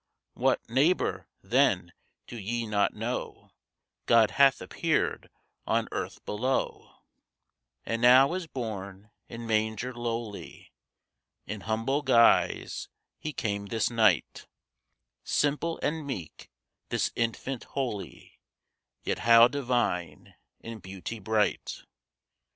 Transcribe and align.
What, 0.33 0.67
neighbor, 0.67 1.27
then 1.43 1.93
do 2.25 2.35
ye 2.35 2.65
not 2.65 2.95
know 2.95 3.51
God 4.07 4.31
hath 4.31 4.59
appeared 4.59 5.29
on 5.67 5.87
earth 5.91 6.25
below 6.25 7.01
And 7.85 8.01
now 8.01 8.33
is 8.33 8.47
born 8.47 9.11
in 9.29 9.45
manger 9.45 9.93
lowly! 9.93 10.73
In 11.45 11.61
humble 11.61 12.01
guise 12.01 12.89
he 13.19 13.31
came 13.31 13.67
this 13.67 13.91
night, 13.91 14.47
Simple 15.23 15.79
and 15.83 16.03
meek, 16.07 16.49
this 16.89 17.11
infant 17.15 17.65
holy, 17.65 18.39
Yet 19.03 19.19
how 19.19 19.47
divine 19.49 20.33
in 20.61 20.79
beauty 20.79 21.19
bright. 21.19 21.83